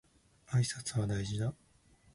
[0.47, 1.53] 挨拶は大事だ